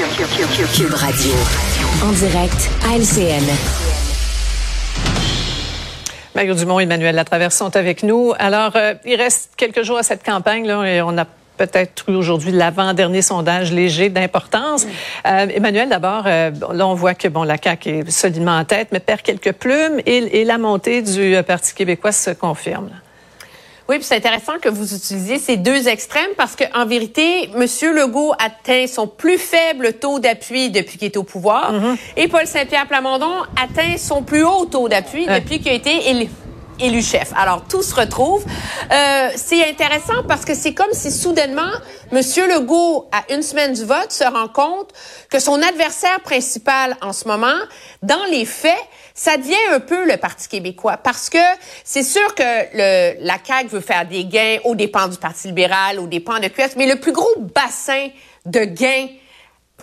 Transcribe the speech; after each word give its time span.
Cube 0.00 0.94
Radio. 0.94 1.32
En 2.02 2.12
direct 2.12 2.70
à 2.86 2.96
LCN. 2.96 3.44
Mario 6.34 6.54
Dumont 6.54 6.80
et 6.80 6.84
Emmanuel 6.84 7.14
Latraverse 7.14 7.54
sont 7.54 7.76
avec 7.76 8.02
nous. 8.02 8.32
Alors, 8.38 8.76
euh, 8.76 8.94
il 9.04 9.16
reste 9.16 9.50
quelques 9.58 9.82
jours 9.82 9.98
à 9.98 10.02
cette 10.02 10.24
campagne, 10.24 10.66
là, 10.66 10.84
et 10.84 11.02
on 11.02 11.18
a 11.18 11.26
peut-être 11.58 12.08
eu 12.08 12.14
aujourd'hui 12.14 12.50
l'avant-dernier 12.50 13.20
sondage 13.20 13.72
léger 13.72 14.08
d'importance. 14.08 14.86
Euh, 15.26 15.48
Emmanuel, 15.54 15.90
d'abord, 15.90 16.22
euh, 16.24 16.50
là, 16.72 16.86
on 16.86 16.94
voit 16.94 17.14
que 17.14 17.28
bon, 17.28 17.42
la 17.42 17.58
CAQ 17.62 17.90
est 17.90 18.10
solidement 18.10 18.56
en 18.56 18.64
tête, 18.64 18.88
mais 18.92 19.00
perd 19.00 19.20
quelques 19.20 19.52
plumes 19.52 20.00
et, 20.06 20.40
et 20.40 20.44
la 20.46 20.56
montée 20.56 21.02
du 21.02 21.36
Parti 21.46 21.74
québécois 21.74 22.12
se 22.12 22.30
confirme. 22.30 22.88
Oui, 23.90 23.96
puis 23.96 24.04
c'est 24.04 24.14
intéressant 24.14 24.60
que 24.62 24.68
vous 24.68 24.94
utilisiez 24.94 25.40
ces 25.40 25.56
deux 25.56 25.88
extrêmes 25.88 26.30
parce 26.36 26.54
qu'en 26.54 26.86
vérité, 26.86 27.50
M. 27.56 27.66
Legault 27.92 28.32
atteint 28.38 28.86
son 28.86 29.08
plus 29.08 29.36
faible 29.36 29.94
taux 29.94 30.20
d'appui 30.20 30.70
depuis 30.70 30.96
qu'il 30.96 31.06
est 31.06 31.16
au 31.16 31.24
pouvoir 31.24 31.74
et 32.16 32.28
Paul 32.28 32.46
Saint-Pierre 32.46 32.86
Plamondon 32.86 33.32
atteint 33.60 33.96
son 33.98 34.22
plus 34.22 34.44
haut 34.44 34.66
taux 34.66 34.88
d'appui 34.88 35.26
depuis 35.26 35.58
qu'il 35.58 35.72
a 35.72 35.74
été 35.74 36.08
élu 36.08 36.28
chef. 37.02 37.32
Alors, 37.36 37.64
tout 37.68 37.82
se 37.82 37.94
retrouve. 37.94 38.44
Euh, 38.90 39.28
c'est 39.36 39.68
intéressant 39.68 40.22
parce 40.26 40.44
que 40.44 40.54
c'est 40.54 40.74
comme 40.74 40.92
si 40.92 41.10
soudainement, 41.10 41.70
M. 42.12 42.20
Legault, 42.48 43.08
à 43.12 43.32
une 43.32 43.42
semaine 43.42 43.72
du 43.72 43.84
vote, 43.84 44.10
se 44.10 44.24
rend 44.24 44.48
compte 44.48 44.92
que 45.30 45.38
son 45.38 45.60
adversaire 45.62 46.20
principal 46.20 46.96
en 47.02 47.12
ce 47.12 47.28
moment, 47.28 47.58
dans 48.02 48.24
les 48.30 48.44
faits, 48.44 48.74
ça 49.14 49.36
devient 49.36 49.54
un 49.72 49.80
peu 49.80 50.06
le 50.06 50.16
Parti 50.16 50.48
québécois 50.48 50.96
parce 50.96 51.28
que 51.28 51.38
c'est 51.84 52.02
sûr 52.02 52.34
que 52.34 52.42
le, 52.42 53.24
la 53.24 53.36
CAQ 53.44 53.68
veut 53.68 53.80
faire 53.80 54.06
des 54.06 54.24
gains 54.24 54.58
aux 54.64 54.74
dépens 54.74 55.08
du 55.08 55.18
Parti 55.18 55.48
libéral, 55.48 55.98
aux 55.98 56.06
dépens 56.06 56.40
de 56.40 56.48
QS, 56.48 56.76
mais 56.76 56.86
le 56.86 56.98
plus 56.98 57.12
gros 57.12 57.28
bassin 57.54 58.08
de 58.46 58.60
gains 58.60 59.08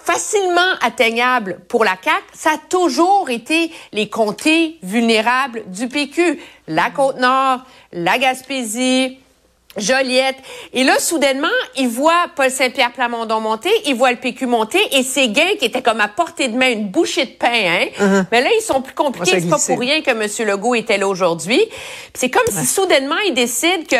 facilement 0.04 0.74
atteignable 0.82 1.60
pour 1.68 1.84
la 1.84 1.98
CAQ, 2.02 2.24
ça 2.34 2.52
a 2.52 2.58
toujours 2.70 3.30
été 3.30 3.72
les 3.92 4.10
comtés 4.10 4.78
vulnérables 4.84 5.64
du 5.68 5.88
PQ. 5.88 6.40
La 6.68 6.90
Côte-Nord, 6.90 7.60
la 7.92 8.18
Gaspésie, 8.18 9.18
Joliette. 9.78 10.38
Et 10.74 10.84
là, 10.84 10.98
soudainement, 11.00 11.48
il 11.76 11.88
voit 11.88 12.26
Paul 12.36 12.50
Saint-Pierre 12.50 12.92
Plamondon 12.92 13.40
monter, 13.40 13.70
il 13.86 13.96
voit 13.96 14.12
le 14.12 14.18
PQ 14.18 14.48
monter, 14.48 14.80
et 14.98 15.04
ces 15.04 15.30
gains 15.30 15.56
qui 15.60 15.66
étaient 15.66 15.84
comme 15.84 16.02
à 16.02 16.08
portée 16.08 16.48
de 16.48 16.58
main, 16.58 16.72
une 16.72 16.88
bouchée 16.88 17.26
de 17.26 17.32
pain, 17.32 17.48
hein. 17.54 17.86
Uh-huh. 18.00 18.26
Mais 18.32 18.42
là, 18.42 18.50
ils 18.58 18.64
sont 18.64 18.82
plus 18.82 18.96
compliqués. 18.96 19.40
C'est 19.40 19.50
pas 19.50 19.60
pour 19.64 19.80
rien 19.80 20.02
que 20.02 20.10
M. 20.10 20.48
Legault 20.48 20.76
était 20.76 20.98
là 20.98 21.08
aujourd'hui. 21.08 21.62
C'est 22.14 22.30
comme 22.30 22.48
si 22.50 22.66
soudainement, 22.66 23.20
il 23.28 23.34
décide 23.34 23.88
que 23.88 23.96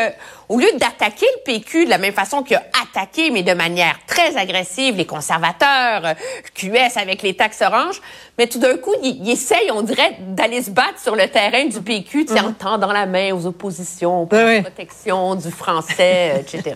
au 0.50 0.60
lieu 0.60 0.68
d'attaquer 0.80 1.26
le 1.38 1.44
PQ 1.44 1.86
de 1.86 1.90
la 1.90 1.98
même 1.98 2.14
façon 2.14 2.42
qu'il 2.42 2.56
a 2.56 2.64
attaqué, 2.82 3.32
mais 3.32 3.44
de 3.44 3.54
manière 3.54 3.98
très 4.08 4.38
agressive, 4.38 4.96
les 4.96 5.06
conservateurs, 5.06 6.16
QS 6.54 6.98
avec 6.98 7.22
les 7.22 7.36
taxes 7.36 7.62
oranges, 7.62 8.02
mais 8.38 8.48
tout 8.48 8.60
d'un 8.60 8.78
coup, 8.78 8.94
il, 9.02 9.30
essaye, 9.30 9.72
on 9.72 9.82
dirait, 9.82 10.18
d'aller 10.20 10.62
se 10.62 10.70
battre 10.70 11.00
sur 11.02 11.16
le 11.16 11.28
terrain 11.28 11.66
du 11.66 11.82
PQ, 11.82 12.26
tu 12.26 12.34
sais, 12.34 12.40
en 12.40 12.50
mhm. 12.50 12.54
tendant 12.54 12.94
la 12.94 13.08
main 13.08 13.34
aux 13.34 13.48
oppositions, 13.48 14.28
pour 14.28 14.38
la 14.38 14.62
protection 14.62 15.36
du 15.36 15.50
français, 15.50 16.36
etc. 16.42 16.76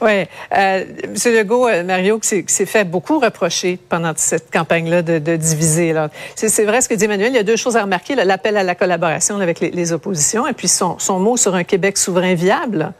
Oui. 0.00 0.24
Euh, 0.56 0.84
M. 1.04 1.14
Legault, 1.26 1.68
euh, 1.68 1.84
Mario, 1.84 2.18
qui 2.18 2.44
s'est 2.46 2.66
fait 2.66 2.84
beaucoup 2.84 3.18
reprocher 3.18 3.78
pendant 3.88 4.12
cette 4.16 4.50
campagne-là 4.50 5.02
de, 5.02 5.18
de, 5.18 5.36
diviser. 5.36 5.94
C'est 6.34 6.64
vrai 6.64 6.80
ce 6.80 6.88
que 6.88 6.94
dit 6.94 7.04
Emmanuel. 7.04 7.32
Il 7.32 7.36
y 7.36 7.40
a 7.40 7.42
deux 7.42 7.56
choses 7.56 7.76
à 7.76 7.82
remarquer. 7.82 8.14
L'appel 8.14 8.56
à 8.56 8.62
la 8.62 8.74
collaboration 8.74 9.38
avec 9.38 9.60
les, 9.60 9.70
les, 9.70 9.92
oppositions 9.92 10.46
et 10.46 10.54
puis 10.54 10.68
son, 10.68 10.98
son 10.98 11.20
mot 11.20 11.36
sur 11.36 11.54
un 11.54 11.64
Québec 11.64 11.98
souverain 11.98 12.34
viable. 12.34 12.94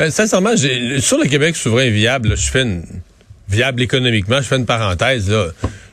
Euh, 0.00 0.10
sincèrement, 0.10 0.56
sur 0.56 1.18
le 1.18 1.28
Québec 1.28 1.56
souverain 1.56 1.90
viable, 1.90 2.36
je 2.36 2.50
fais 2.50 2.62
une 2.62 2.84
viable 3.48 3.82
économiquement, 3.82 4.38
je 4.38 4.46
fais 4.46 4.56
une 4.56 4.66
parenthèse 4.66 5.30
là. 5.30 5.48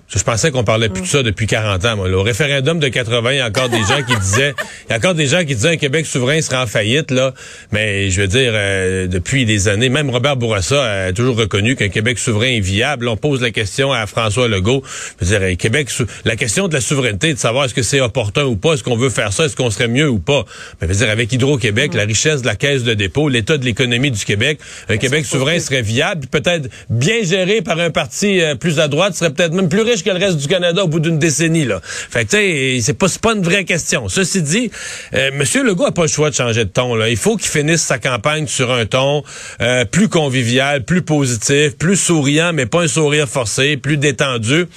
Je 0.07 0.23
pensais 0.23 0.51
qu'on 0.51 0.63
parlait 0.63 0.87
plus 0.87 1.01
de 1.01 1.07
ça 1.07 1.21
depuis 1.21 1.47
40 1.47 1.83
ans. 1.83 1.97
Moi. 1.97 2.09
Au 2.09 2.23
référendum 2.23 2.79
de 2.79 2.87
80, 2.87 3.31
il 3.33 3.37
y 3.37 3.39
a 3.41 3.47
encore 3.47 3.67
des 3.67 3.81
gens 3.81 4.01
qui 4.07 4.15
disaient, 4.15 4.55
il 4.87 4.91
y 4.91 4.93
a 4.93 4.97
encore 4.97 5.15
des 5.15 5.27
gens 5.27 5.39
qui 5.39 5.53
disaient 5.53 5.71
un 5.71 5.77
Québec 5.77 6.05
souverain 6.05 6.41
sera 6.41 6.63
en 6.63 6.67
faillite 6.67 7.11
là. 7.11 7.33
Mais 7.73 8.09
je 8.09 8.21
veux 8.21 8.27
dire, 8.27 8.51
euh, 8.53 9.07
depuis 9.07 9.45
des 9.45 9.67
années, 9.67 9.89
même 9.89 10.09
Robert 10.09 10.37
Bourassa 10.37 11.07
a 11.07 11.13
toujours 11.13 11.35
reconnu 11.35 11.75
qu'un 11.75 11.89
Québec 11.89 12.19
souverain 12.19 12.47
est 12.47 12.61
viable. 12.61 13.09
On 13.09 13.17
pose 13.17 13.41
la 13.41 13.51
question 13.51 13.91
à 13.91 14.07
François 14.07 14.47
Legault. 14.47 14.81
Je 15.19 15.25
veux 15.25 15.39
dire, 15.39 15.57
Québec, 15.57 15.89
la 16.23 16.37
question 16.37 16.69
de 16.69 16.73
la 16.73 16.81
souveraineté, 16.81 17.33
de 17.33 17.39
savoir 17.39 17.65
est-ce 17.65 17.73
que 17.73 17.83
c'est 17.83 17.99
opportun 17.99 18.45
ou 18.45 18.55
pas, 18.55 18.75
est-ce 18.75 18.83
qu'on 18.83 18.95
veut 18.95 19.09
faire 19.09 19.33
ça, 19.33 19.45
est-ce 19.45 19.57
qu'on 19.57 19.71
serait 19.71 19.89
mieux 19.89 20.09
ou 20.09 20.19
pas. 20.19 20.45
Mais 20.79 20.87
je 20.87 20.93
veux 20.93 20.99
dire, 20.99 21.09
avec 21.09 21.33
Hydro-Québec, 21.33 21.93
la 21.93 22.03
richesse 22.03 22.43
de 22.43 22.47
la 22.47 22.55
caisse 22.55 22.83
de 22.83 22.93
dépôt, 22.93 23.27
l'état 23.27 23.57
de 23.57 23.65
l'économie 23.65 24.11
du 24.11 24.23
Québec, 24.23 24.59
un 24.87 24.95
Québec 24.95 25.25
souverain 25.25 25.59
serait 25.59 25.81
viable, 25.81 26.27
peut-être 26.27 26.69
bien 26.89 27.23
géré 27.23 27.61
par 27.61 27.77
un 27.79 27.89
parti 27.89 28.41
euh, 28.41 28.55
plus 28.55 28.79
à 28.79 28.87
droite, 28.87 29.13
serait 29.13 29.31
peut-être 29.31 29.51
même 29.51 29.67
plus 29.67 29.81
riche 29.81 29.96
que 30.03 30.09
le 30.09 30.17
reste 30.17 30.37
du 30.37 30.47
Canada 30.47 30.83
au 30.83 30.87
bout 30.87 30.99
d'une 30.99 31.19
décennie. 31.19 31.65
Là. 31.65 31.81
Fait 31.83 32.25
que, 32.25 32.31
tu 32.31 32.37
sais, 32.37 32.79
c'est 32.81 32.93
pas, 32.93 33.07
pas 33.21 33.33
une 33.33 33.43
vraie 33.43 33.65
question. 33.65 34.09
Ceci 34.09 34.41
dit, 34.41 34.71
euh, 35.13 35.29
M. 35.33 35.43
Legault 35.65 35.85
a 35.85 35.91
pas 35.91 36.03
le 36.03 36.07
choix 36.07 36.29
de 36.29 36.35
changer 36.35 36.65
de 36.65 36.69
ton. 36.69 36.95
Là. 36.95 37.09
Il 37.09 37.17
faut 37.17 37.37
qu'il 37.37 37.49
finisse 37.49 37.81
sa 37.81 37.97
campagne 37.97 38.47
sur 38.47 38.71
un 38.71 38.85
ton 38.85 39.23
euh, 39.61 39.85
plus 39.85 40.09
convivial, 40.09 40.83
plus 40.83 41.01
positif, 41.01 41.77
plus 41.77 41.95
souriant, 41.95 42.53
mais 42.53 42.65
pas 42.65 42.81
un 42.81 42.87
sourire 42.87 43.27
forcé, 43.27 43.77
plus 43.77 43.97
détendu. 43.97 44.67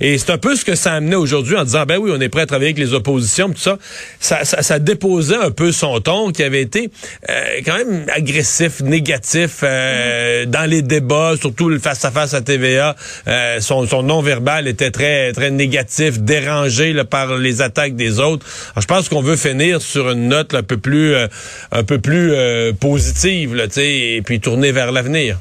Et 0.00 0.18
c'est 0.18 0.30
un 0.30 0.38
peu 0.38 0.56
ce 0.56 0.64
que 0.64 0.74
ça 0.74 0.92
a 0.92 0.96
amené 0.96 1.16
aujourd'hui 1.16 1.56
en 1.56 1.64
disant, 1.64 1.84
ben 1.86 1.98
oui, 1.98 2.10
on 2.14 2.20
est 2.20 2.28
prêt 2.28 2.42
à 2.42 2.46
travailler 2.46 2.72
avec 2.72 2.78
les 2.78 2.94
oppositions, 2.94 3.48
tout 3.48 3.58
ça. 3.58 3.78
Ça, 4.20 4.44
ça, 4.44 4.62
ça 4.62 4.78
déposait 4.78 5.36
un 5.36 5.50
peu 5.50 5.72
son 5.72 6.00
ton 6.00 6.30
qui 6.30 6.42
avait 6.42 6.62
été 6.62 6.90
euh, 7.28 7.60
quand 7.64 7.76
même 7.76 8.06
agressif, 8.14 8.80
négatif 8.80 9.60
euh, 9.62 10.46
dans 10.46 10.68
les 10.68 10.82
débats, 10.82 11.34
surtout 11.40 11.68
le 11.68 11.78
face-à-face 11.78 12.34
-à, 12.34 12.42
TVA. 12.42 12.96
son, 13.60 13.86
son 13.86 14.02
non-verbal 14.02 14.67
était 14.68 14.90
très 14.90 15.32
très 15.32 15.50
négatif, 15.50 16.20
dérangé 16.20 16.94
par 17.04 17.36
les 17.36 17.62
attaques 17.62 17.96
des 17.96 18.20
autres. 18.20 18.46
je 18.78 18.86
pense 18.86 19.08
qu'on 19.08 19.22
veut 19.22 19.36
finir 19.36 19.82
sur 19.82 20.10
une 20.10 20.28
note 20.28 20.54
un 20.54 20.62
peu 20.62 20.78
plus 20.78 21.14
euh, 21.14 21.26
un 21.72 21.84
peu 21.84 21.98
plus 21.98 22.32
euh, 22.32 22.72
positive, 22.72 23.54
là, 23.54 23.64
et 23.76 24.22
puis 24.24 24.40
tourner 24.40 24.72
vers 24.72 24.92
l'avenir. 24.92 25.38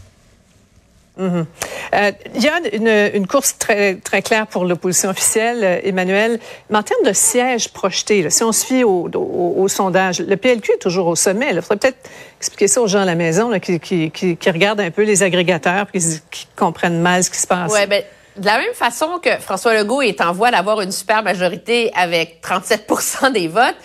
Euh, 1.19 2.11
il 2.35 2.43
y 2.43 2.47
a 2.47 3.15
une, 3.15 3.25
course 3.25 3.57
très, 3.57 3.95
très 3.95 4.21
claire 4.21 4.45
pour 4.45 4.65
l'opposition 4.65 5.09
officielle, 5.09 5.81
Emmanuel. 5.83 6.39
Mais 6.69 6.77
en 6.77 6.83
termes 6.83 7.03
de 7.03 7.13
sièges 7.13 7.69
projetés, 7.69 8.29
si 8.29 8.43
on 8.43 8.51
se 8.51 8.63
fie 8.63 8.83
au, 8.83 9.67
sondage, 9.67 10.19
le 10.19 10.37
PLQ 10.37 10.73
est 10.73 10.81
toujours 10.81 11.07
au 11.07 11.15
sommet. 11.15 11.47
Il 11.51 11.61
faudrait 11.61 11.77
peut-être 11.77 12.09
expliquer 12.39 12.67
ça 12.67 12.81
aux 12.81 12.87
gens 12.87 13.01
à 13.01 13.05
la 13.05 13.15
maison 13.15 13.51
qui, 13.59 13.79
qui, 13.79 14.49
regardent 14.49 14.81
un 14.81 14.91
peu 14.91 15.03
les 15.03 15.23
agrégateurs 15.23 15.91
qui, 15.91 15.99
qui 16.29 16.47
comprennent 16.55 17.01
mal 17.01 17.23
ce 17.23 17.31
qui 17.31 17.39
se 17.39 17.47
passe. 17.47 17.73
Ouais, 17.73 17.87
ben, 17.87 18.03
de 18.37 18.45
la 18.45 18.59
même 18.59 18.73
façon 18.73 19.19
que 19.19 19.37
François 19.39 19.73
Legault 19.73 20.01
est 20.01 20.21
en 20.21 20.31
voie 20.31 20.51
d'avoir 20.51 20.81
une 20.81 20.91
super 20.91 21.23
majorité 21.23 21.91
avec 21.95 22.41
37% 22.41 23.31
des 23.31 23.47
votes, 23.47 23.75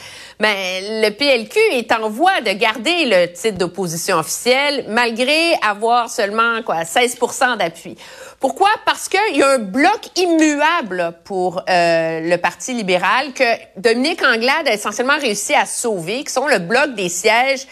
mais 0.40 1.02
le 1.02 1.10
PLQ 1.10 1.58
est 1.72 1.92
en 1.92 2.08
voie 2.08 2.40
de 2.40 2.50
garder 2.52 3.04
le 3.06 3.32
titre 3.32 3.58
d'opposition 3.58 4.18
officielle 4.18 4.84
malgré 4.88 5.54
avoir 5.62 6.10
seulement 6.10 6.62
quoi 6.62 6.82
16% 6.82 7.58
d'appui. 7.58 7.96
Pourquoi? 8.40 8.70
Parce 8.84 9.08
qu'il 9.08 9.36
y 9.36 9.42
a 9.42 9.50
un 9.50 9.58
bloc 9.58 10.00
immuable 10.16 11.14
pour 11.24 11.62
euh, 11.68 12.20
le 12.20 12.36
Parti 12.38 12.74
libéral 12.74 13.32
que 13.32 13.44
Dominique 13.76 14.22
Anglade 14.24 14.66
a 14.66 14.74
essentiellement 14.74 15.18
réussi 15.18 15.54
à 15.54 15.64
sauver, 15.64 16.24
qui 16.24 16.32
sont 16.32 16.48
le 16.48 16.58
bloc 16.58 16.94
des 16.94 17.08
sièges 17.08 17.66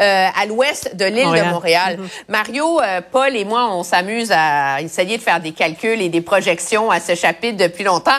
euh, 0.00 0.28
à 0.34 0.46
l'ouest 0.46 0.96
de 0.96 1.04
l'île 1.04 1.30
de 1.30 1.50
Montréal. 1.50 1.98
Mm-hmm. 1.98 2.24
Mario, 2.28 2.80
euh, 2.80 3.00
Paul 3.12 3.36
et 3.36 3.44
moi, 3.44 3.68
on 3.72 3.82
s'amuse 3.82 4.32
à 4.32 4.80
essayer 4.80 5.18
de 5.18 5.22
faire 5.22 5.40
des 5.40 5.52
calculs 5.52 6.00
et 6.00 6.08
des 6.08 6.20
projections 6.20 6.90
à 6.90 6.98
ce 6.98 7.14
chapitre 7.14 7.56
depuis 7.56 7.84
longtemps. 7.84 8.18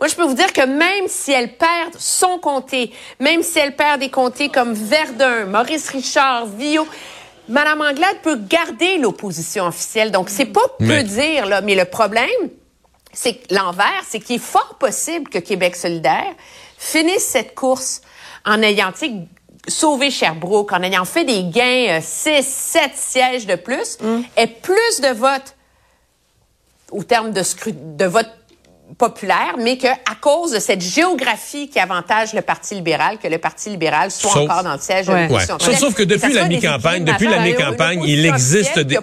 Moi, 0.00 0.08
je 0.08 0.14
peux 0.14 0.24
vous 0.24 0.34
dire 0.34 0.52
que 0.52 0.66
même 0.66 1.08
si 1.08 1.32
elle 1.32 1.54
perd 1.54 1.94
son 1.98 2.38
comté, 2.38 2.92
même 3.20 3.42
si 3.42 3.58
elle 3.58 3.74
perd 3.74 4.00
des 4.00 4.10
comtés 4.10 4.50
comme 4.50 4.74
Verdun, 4.74 5.46
Maurice 5.46 5.88
Richard, 5.88 6.46
Vio, 6.46 6.86
Madame 7.48 7.80
Anglade 7.80 8.16
peut 8.22 8.36
garder 8.36 8.98
l'opposition 8.98 9.66
officielle. 9.66 10.10
Donc, 10.10 10.28
c'est 10.28 10.46
pas 10.46 10.68
peu 10.78 11.02
dire, 11.02 11.46
là, 11.46 11.60
mais 11.60 11.74
le 11.74 11.84
problème, 11.84 12.28
c'est 13.12 13.40
l'envers, 13.50 14.02
c'est 14.06 14.20
qu'il 14.20 14.36
est 14.36 14.38
fort 14.38 14.76
possible 14.78 15.30
que 15.30 15.38
Québec 15.38 15.76
solidaire 15.76 16.34
finisse 16.76 17.26
cette 17.26 17.54
course 17.54 18.02
en 18.44 18.60
ayant, 18.62 18.92
sauver 19.68 20.10
Sherbrooke 20.10 20.72
en 20.72 20.82
ayant 20.82 21.04
fait 21.04 21.24
des 21.24 21.44
gains 21.44 22.00
6, 22.00 22.28
euh, 22.28 22.42
7 22.42 22.90
sièges 22.94 23.46
de 23.46 23.56
plus, 23.56 23.98
mm. 24.00 24.20
et 24.36 24.46
plus 24.46 25.00
de 25.00 25.08
votes 25.08 25.56
au 26.90 27.02
terme 27.02 27.32
de, 27.32 27.42
de 27.96 28.04
vote 28.04 28.30
populaire, 28.98 29.54
mais 29.58 29.76
que 29.78 29.86
à 29.86 30.14
cause 30.20 30.52
de 30.52 30.58
cette 30.60 30.82
géographie 30.82 31.68
qui 31.68 31.78
avantage 31.78 32.32
le 32.32 32.42
Parti 32.42 32.74
libéral, 32.74 33.18
que 33.22 33.28
le 33.28 33.38
Parti 33.38 33.70
libéral 33.70 34.10
soit 34.10 34.30
Sauf- 34.32 34.42
encore 34.50 34.62
dans 34.64 34.74
le 34.74 34.78
siège 34.80 35.08
Ouais. 35.08 35.28
Ouais. 35.28 35.44
Sauf- 35.46 35.78
sauf 35.78 35.94
que 35.94 36.02
depuis 36.02 36.32
la 36.32 36.48
mi-campagne, 36.48 37.04
depuis 37.04 37.28
la 37.28 37.40
mi-campagne, 37.40 38.02
il 38.06 38.24
existe 38.26 38.78
des- 38.78 38.98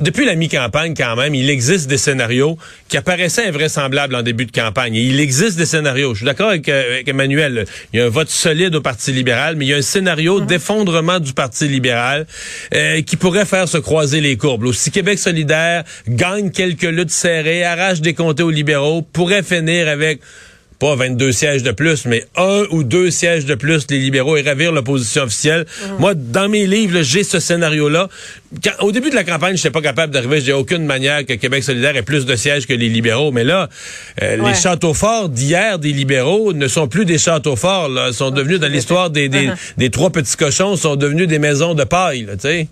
depuis. 0.00 0.24
La 0.24 0.34
mi-campagne, 0.34 0.94
quand 0.96 1.14
même, 1.16 1.34
il 1.34 1.50
existe 1.50 1.88
des 1.88 1.98
scénarios 1.98 2.56
qui 2.88 2.96
apparaissaient 2.96 3.46
invraisemblables 3.48 4.14
en 4.14 4.22
début 4.22 4.46
de 4.46 4.50
campagne. 4.52 4.94
Et 4.94 5.02
il 5.02 5.20
existe 5.20 5.56
des 5.58 5.66
scénarios. 5.66 6.14
Je 6.14 6.18
suis 6.20 6.26
d'accord 6.26 6.48
avec, 6.50 6.68
euh, 6.68 6.94
avec 6.94 7.08
Emmanuel. 7.08 7.66
Il 7.92 7.98
y 7.98 8.02
a 8.02 8.06
un 8.06 8.08
vote 8.08 8.30
solide 8.30 8.74
au 8.74 8.80
Parti 8.80 9.12
libéral, 9.12 9.56
mais 9.56 9.66
il 9.66 9.68
y 9.68 9.74
a 9.74 9.76
un 9.76 9.82
scénario 9.82 10.40
d'effondrement 10.40 11.18
du 11.20 11.32
Parti 11.34 11.68
libéral 11.68 12.26
euh, 12.74 13.02
qui 13.02 13.16
pourrait 13.16 13.44
faire 13.44 13.68
se 13.68 13.78
croiser 13.78 14.20
les 14.20 14.36
courbes. 14.36 14.64
là. 14.64 14.72
Si 14.72 14.90
Québec 14.90 15.18
solidaire 15.18 15.84
gagne 16.08 16.50
quelques 16.50 16.82
luttes 16.82 17.10
serrées, 17.10 17.64
arrache 17.64 18.00
des 18.00 18.14
aux 18.40 18.50
libéraux, 18.50 19.02
pourrait 19.02 19.42
finir 19.42 19.88
avec 19.88 20.20
pas 20.78 20.94
22 20.94 21.32
sièges 21.32 21.64
de 21.64 21.72
plus, 21.72 22.04
mais 22.04 22.24
un 22.36 22.62
ou 22.70 22.84
deux 22.84 23.10
sièges 23.10 23.44
de 23.44 23.56
plus, 23.56 23.84
les 23.90 23.98
libéraux, 23.98 24.36
et 24.36 24.42
ravir 24.42 24.70
l'opposition 24.70 25.24
officielle. 25.24 25.66
Moi, 25.98 26.14
dans 26.14 26.48
mes 26.48 26.68
livres, 26.68 27.02
j'ai 27.02 27.24
ce 27.24 27.40
scénario-là. 27.40 28.08
Au 28.78 28.92
début 28.92 29.10
de 29.10 29.16
la 29.16 29.24
campagne, 29.24 29.56
je 29.56 29.60
n'étais 29.60 29.72
pas 29.72 29.80
capable 29.80 30.12
d'arriver. 30.12 30.40
J'ai 30.40 30.52
aucune 30.52 30.84
manière 30.86 31.26
que 31.26 31.32
Québec 31.32 31.64
solidaire 31.64 31.96
ait 31.96 32.02
plus 32.04 32.26
de 32.26 32.36
sièges 32.36 32.64
que 32.68 32.74
les 32.74 32.88
libéraux. 32.88 33.32
Mais 33.32 33.42
là, 33.42 33.68
euh, 34.22 34.36
Ouais. 34.38 34.50
les 34.50 34.54
châteaux 34.54 34.94
forts 34.94 35.28
d'hier 35.28 35.80
des 35.80 35.90
libéraux 35.92 36.52
ne 36.52 36.68
sont 36.68 36.86
plus 36.86 37.04
des 37.04 37.18
châteaux 37.18 37.56
forts. 37.56 37.88
Là. 37.88 38.10
Ils 38.10 38.14
sont 38.14 38.30
devenus, 38.30 38.60
dans 38.60 38.68
l'histoire 38.68 39.10
des, 39.10 39.28
des, 39.28 39.50
des 39.78 39.90
trois 39.90 40.10
petits 40.10 40.36
cochons, 40.36 40.76
sont 40.76 40.94
devenus 40.94 41.26
des 41.26 41.40
maisons 41.40 41.74
de 41.74 41.82
paille. 41.82 42.24
Tu 42.34 42.38
sais. 42.38 42.68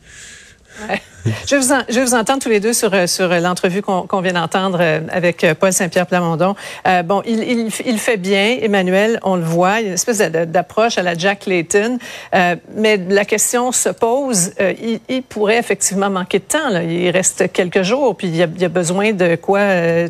Je 1.46 1.55
vais, 1.56 1.61
vous 1.61 1.73
en- 1.73 1.82
je 1.88 2.00
vous 2.00 2.14
entendre 2.14 2.43
tous 2.43 2.49
les 2.49 2.61
deux 2.61 2.73
sur, 2.73 2.93
euh, 2.94 3.06
sur 3.06 3.31
euh, 3.31 3.40
l'entrevue 3.40 3.82
qu'on 3.82 4.02
qu'on 4.06 4.20
vient 4.20 4.32
d'entendre 4.34 4.78
euh, 4.81 5.00
avec 5.11 5.44
Paul 5.58 5.73
Saint-Pierre 5.73 6.06
Plamondon. 6.06 6.55
Euh, 6.87 7.02
bon, 7.02 7.23
il, 7.26 7.43
il, 7.43 7.69
il 7.87 7.99
fait 7.99 8.17
bien, 8.17 8.58
Emmanuel, 8.61 9.19
on 9.23 9.37
le 9.37 9.43
voit, 9.43 9.81
il 9.81 9.82
y 9.82 9.84
a 9.87 9.88
une 9.88 9.94
espèce 9.94 10.19
d'approche 10.19 10.99
à 10.99 11.02
la 11.02 11.14
Jack 11.17 11.46
Layton, 11.46 11.99
euh, 12.34 12.56
mais 12.75 12.96
la 12.96 13.25
question 13.25 13.73
se 13.73 13.88
pose, 13.88 14.52
euh, 14.61 14.73
il, 14.81 15.00
il 15.08 15.23
pourrait 15.23 15.58
effectivement 15.58 16.11
manquer 16.11 16.38
de 16.38 16.44
temps. 16.44 16.69
Là. 16.70 16.82
Il 16.82 17.11
reste 17.11 17.52
quelques 17.52 17.82
jours, 17.82 18.17
puis 18.17 18.29
il 18.29 18.37
y 18.37 18.43
a, 18.43 18.46
il 18.55 18.61
y 18.61 18.64
a 18.64 18.69
besoin 18.69 19.12
de 19.12 19.37
quoi, 19.37 19.61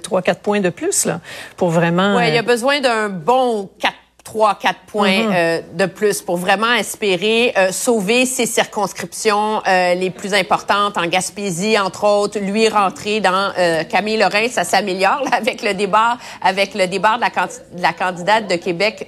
trois, 0.02 0.22
quatre 0.22 0.40
points 0.40 0.60
de 0.60 0.70
plus 0.70 1.04
là, 1.06 1.20
pour 1.56 1.70
vraiment... 1.70 2.16
Ouais, 2.16 2.28
il 2.30 2.34
y 2.34 2.38
a 2.38 2.42
besoin 2.42 2.80
d'un 2.80 3.08
bon 3.08 3.68
4 3.80 3.92
3 4.26 4.56
4 4.56 4.78
points 4.88 5.32
euh, 5.32 5.60
de 5.72 5.86
plus 5.86 6.20
pour 6.20 6.36
vraiment 6.36 6.72
espérer 6.74 7.52
euh, 7.56 7.70
sauver 7.70 8.26
ses 8.26 8.44
circonscriptions 8.44 9.62
euh, 9.68 9.94
les 9.94 10.10
plus 10.10 10.34
importantes. 10.34 10.98
En 10.98 11.06
Gaspésie 11.06 11.78
entre 11.78 12.04
autres, 12.04 12.40
lui 12.40 12.68
rentrer 12.68 13.20
dans 13.20 13.52
euh, 13.56 13.84
Camille 13.84 14.16
Lorrain, 14.16 14.48
ça 14.48 14.64
s'améliore 14.64 15.22
avec 15.32 15.62
le 15.62 15.74
débat 15.74 16.18
avec 16.42 16.74
le 16.74 16.88
débat 16.88 17.16
de 17.16 17.20
la, 17.20 17.28
de 17.28 17.82
la 17.82 17.92
candidate 17.92 18.50
de 18.50 18.56
Québec 18.56 19.06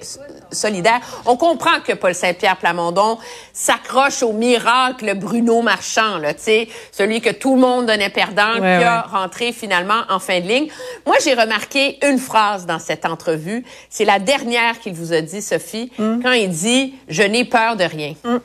solidaire. 0.52 1.00
On 1.26 1.36
comprend 1.36 1.80
que 1.84 1.92
Paul 1.92 2.14
Saint-Pierre 2.14 2.56
Plamondon 2.56 3.18
s'accroche 3.52 4.22
au 4.22 4.32
miracle 4.32 5.14
Bruno 5.16 5.62
Marchand 5.62 6.18
là, 6.18 6.34
tu 6.34 6.42
sais, 6.42 6.68
celui 6.92 7.20
que 7.20 7.30
tout 7.30 7.54
le 7.54 7.60
monde 7.60 7.86
donnait 7.86 8.10
perdant 8.10 8.54
Ouais, 8.54 8.78
qui 8.78 8.84
a 8.84 9.06
ouais. 9.06 9.18
rentré 9.18 9.52
finalement 9.52 10.02
en 10.08 10.18
fin 10.18 10.40
de 10.40 10.46
ligne. 10.46 10.68
Moi, 11.06 11.16
j'ai 11.22 11.34
remarqué 11.34 11.98
une 12.06 12.18
phrase 12.18 12.66
dans 12.66 12.78
cette 12.78 13.04
entrevue. 13.04 13.64
C'est 13.90 14.04
la 14.04 14.18
dernière 14.18 14.78
qu'il 14.80 14.94
vous 14.94 15.12
a 15.12 15.20
dit, 15.20 15.42
Sophie, 15.42 15.90
quand 15.96 16.32
il 16.32 16.48
dit 16.50 16.94
«Je 17.08 17.22
n'ai 17.22 17.44
peur 17.44 17.76
de 17.76 17.84
rien 17.84 18.14
sais, 18.24 18.40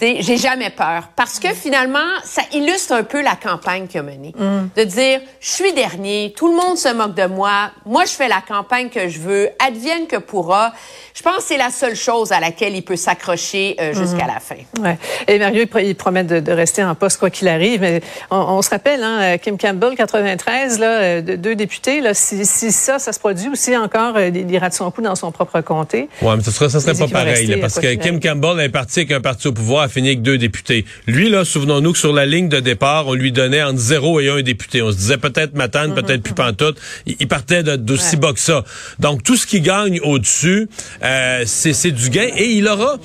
j'ai 0.00 0.36
jamais 0.36 0.70
peur. 0.70 1.08
Parce 1.16 1.38
que 1.38 1.48
finalement, 1.54 1.98
ça 2.24 2.42
illustre 2.52 2.92
un 2.92 3.02
peu 3.02 3.22
la 3.22 3.34
campagne 3.36 3.86
qu'il 3.86 4.00
a 4.00 4.02
menée. 4.02 4.32
De 4.76 4.84
dire, 4.84 5.20
je 5.40 5.48
suis 5.50 5.72
dernier, 5.72 6.32
tout 6.36 6.48
le 6.48 6.54
monde 6.56 6.76
se 6.76 6.92
moque 6.92 7.14
de 7.14 7.26
moi, 7.26 7.70
moi 7.84 8.04
je 8.04 8.12
fais 8.12 8.28
la 8.28 8.40
campagne 8.46 8.88
que 8.88 9.08
je 9.08 9.18
veux, 9.18 9.48
advienne 9.64 10.06
que 10.06 10.16
pourra. 10.16 10.72
Je 11.14 11.22
pense 11.22 11.38
que 11.38 11.42
c'est 11.44 11.56
la 11.56 11.70
seule 11.70 11.96
chose 11.96 12.30
à 12.30 12.38
laquelle 12.38 12.76
il 12.76 12.82
peut 12.82 12.94
s'accrocher 12.96 13.74
euh, 13.80 13.92
jusqu'à 13.92 14.26
la 14.26 14.38
fin. 14.40 14.54
Ouais. 14.80 14.96
Et 15.26 15.38
Mario, 15.38 15.62
il, 15.62 15.66
pro- 15.66 15.78
il 15.80 15.94
promet 15.96 16.22
de, 16.22 16.38
de 16.38 16.52
rester 16.52 16.84
en 16.84 16.94
poste 16.94 17.18
quoi 17.18 17.28
qu'il 17.30 17.48
arrive. 17.48 17.80
Mais 17.80 18.00
on, 18.30 18.36
on 18.36 18.62
se 18.62 18.70
rappelle, 18.70 19.02
hein, 19.02 19.20
euh, 19.20 19.36
Kim 19.38 19.58
Campbell, 19.58 19.96
93, 19.96 20.78
là, 20.78 20.86
euh, 20.86 21.20
de- 21.22 21.34
deux 21.34 21.56
députés. 21.56 22.00
Là, 22.00 22.14
si, 22.14 22.46
si 22.46 22.70
ça, 22.70 23.00
ça 23.00 23.12
se 23.12 23.18
produit 23.18 23.48
aussi 23.48 23.76
encore, 23.76 24.16
euh, 24.16 24.28
il 24.32 24.48
ira 24.50 24.68
de 24.68 24.74
son 24.74 24.88
coup 24.92 25.02
dans 25.02 25.16
son 25.16 25.32
propre 25.32 25.60
comté. 25.60 26.08
Ouais, 26.22 26.36
mais 26.36 26.42
ça 26.44 26.52
serait, 26.52 26.68
ça 26.68 26.78
serait 26.78 26.94
pas 26.94 27.08
pareil, 27.08 27.30
rester, 27.34 27.46
là, 27.56 27.56
parce 27.60 27.80
que 27.80 27.94
Kim. 27.94 28.20
Campbell 28.20 28.60
est 28.60 28.68
parti 28.68 29.00
avec 29.00 29.12
un 29.12 29.20
parti 29.20 29.48
au 29.48 29.52
pouvoir, 29.52 29.87
a 29.88 29.92
fini 29.92 30.08
avec 30.08 30.22
deux 30.22 30.38
députés. 30.38 30.84
Lui, 31.06 31.28
là, 31.30 31.44
souvenons-nous 31.44 31.92
que 31.92 31.98
sur 31.98 32.12
la 32.12 32.26
ligne 32.26 32.48
de 32.48 32.60
départ, 32.60 33.06
on 33.08 33.14
lui 33.14 33.32
donnait 33.32 33.62
entre 33.62 33.78
zéro 33.78 34.20
et 34.20 34.28
un 34.28 34.42
député. 34.42 34.82
On 34.82 34.92
se 34.92 34.96
disait 34.96 35.16
peut-être 35.16 35.54
Matane, 35.54 35.94
peut-être 35.94 36.22
plus 36.22 36.34
pantoute. 36.34 36.76
Il, 37.06 37.26
partait 37.28 37.62
de- 37.62 37.76
d'aussi 37.76 38.14
Ouais. 38.14 38.20
bas 38.20 38.32
que 38.32 38.40
ça. 38.40 38.64
Donc, 38.98 39.22
tout 39.22 39.36
ce 39.36 39.46
qui 39.46 39.60
gagne 39.60 40.00
au-dessus, 40.02 40.68
euh, 41.02 41.42
c'est 41.46 41.90
du 41.90 42.10
gain. 42.10 42.28
Et 42.36 42.52
il 42.52 42.68
aura, 42.68 42.98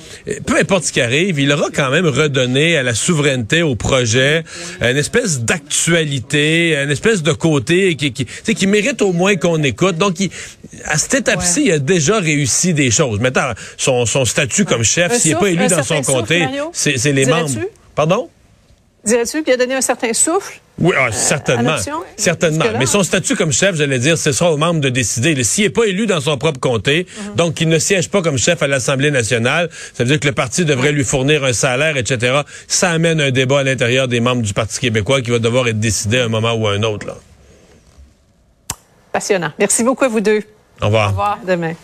peu 0.46 0.56
importe 0.58 0.84
ce 0.84 0.92
qui 0.92 1.00
arrive, 1.00 1.38
il 1.40 1.50
aura 1.52 1.68
quand 1.74 1.90
même 1.90 2.06
redonné 2.06 2.76
à 2.76 2.82
la 2.82 2.94
souveraineté, 2.94 3.62
au 3.62 3.74
projet, 3.76 4.44
une 4.80 4.96
espèce 4.96 5.40
d'actualité, 5.40 6.76
une 6.76 6.90
espèce 6.90 7.22
de 7.22 7.32
côté 7.32 7.96
qui, 7.96 8.12
qui 8.12 8.66
mérite 8.66 9.02
au 9.02 9.12
moins 9.12 9.36
qu'on 9.36 9.62
écoute. 9.62 9.96
Donc, 9.96 10.20
il, 10.20 10.30
à 10.84 10.98
cette 10.98 11.14
étape-ci, 11.14 11.64
il 11.66 11.72
a 11.72 11.78
déjà 11.78 12.18
réussi 12.18 12.74
des 12.74 12.90
choses. 12.90 13.20
Maintenant, 13.20 13.52
son, 13.76 14.06
son 14.06 14.24
statut 14.24 14.64
comme 14.64 14.82
chef, 14.84 15.12
s'il 15.16 15.34
n'est 15.34 15.40
pas 15.40 15.48
élu 15.48 15.66
dans 15.68 15.82
son 15.82 16.02
comté, 16.02 16.46
c'est 16.72 17.12
les 17.12 17.26
membres. 17.26 17.50
Pardon? 17.94 18.28
Dirais-tu 19.04 19.42
qu'il 19.42 19.52
a 19.52 19.56
donné 19.58 19.74
un 19.74 19.82
certain 19.82 20.14
souffle? 20.14 20.60
Oui, 20.78 20.94
ah, 20.98 21.12
certainement. 21.12 21.72
l'option, 21.74 21.98
Certainement. 22.16 22.62
jusque-là? 22.62 22.78
Mais 22.78 22.86
son 22.86 23.02
statut 23.02 23.36
comme 23.36 23.52
chef, 23.52 23.76
j'allais 23.76 23.98
dire, 23.98 24.16
ce 24.16 24.32
sera 24.32 24.50
aux 24.50 24.56
membres 24.56 24.80
de 24.80 24.88
décider. 24.88 25.44
S'il 25.44 25.64
n'est 25.64 25.70
pas 25.70 25.84
élu 25.84 26.06
dans 26.06 26.22
son 26.22 26.38
propre 26.38 26.58
comté, 26.58 27.06
Mhm. 27.28 27.34
donc 27.36 27.60
il 27.60 27.68
ne 27.68 27.78
siège 27.78 28.08
pas 28.08 28.22
comme 28.22 28.38
chef 28.38 28.62
à 28.62 28.66
l'Assemblée 28.66 29.10
nationale, 29.10 29.68
ça 29.92 30.04
veut 30.04 30.08
dire 30.08 30.18
que 30.18 30.26
le 30.26 30.32
parti 30.32 30.64
devrait 30.64 30.90
lui 30.90 31.04
fournir 31.04 31.44
un 31.44 31.52
salaire, 31.52 31.98
etc. 31.98 32.40
Ça 32.66 32.90
amène 32.92 33.20
un 33.20 33.30
débat 33.30 33.60
à 33.60 33.62
l'intérieur 33.62 34.08
des 34.08 34.20
membres 34.20 34.40
du 34.42 34.54
Parti 34.54 34.80
québécois 34.80 35.20
qui 35.20 35.30
va 35.30 35.38
devoir 35.38 35.68
être 35.68 35.78
décidé 35.78 36.18
à 36.20 36.24
un 36.24 36.28
moment 36.28 36.54
ou 36.54 36.66
à 36.66 36.72
un 36.72 36.82
autre. 36.82 37.06
Là. 37.06 37.16
Passionnant. 39.12 39.52
Merci 39.58 39.84
beaucoup 39.84 40.04
à 40.04 40.08
vous 40.08 40.20
deux. 40.20 40.42
Au 40.82 40.86
revoir. 40.86 41.06
Au 41.06 41.10
revoir. 41.10 41.38
Demain. 41.46 41.74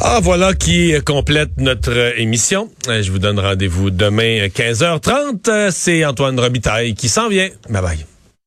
Ah, 0.00 0.18
voilà 0.20 0.54
qui 0.54 0.92
complète 1.04 1.50
notre 1.58 2.18
émission. 2.18 2.68
Euh, 2.88 3.02
Je 3.02 3.12
vous 3.12 3.18
donne 3.20 3.38
rendez-vous 3.38 3.90
demain 3.90 4.42
à 4.42 4.48
15h30. 4.48 5.48
Euh, 5.48 5.70
C'est 5.72 6.04
Antoine 6.04 6.38
Robitaille 6.38 6.94
qui 6.94 7.08
s'en 7.08 7.28
vient. 7.28 7.48
Bye 7.68 7.82
bye. 7.82 8.06